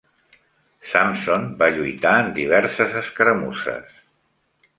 [0.93, 3.95] Sampson va lluitar en diverses escaramusses.